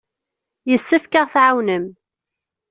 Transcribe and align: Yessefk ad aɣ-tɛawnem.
Yessefk 0.69 1.13
ad 1.13 1.19
aɣ-tɛawnem. 1.23 1.85